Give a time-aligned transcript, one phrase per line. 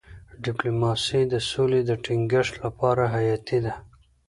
[0.45, 3.73] ډيپلوماسي د سولې د ټینګښت لپاره حیاتي ده.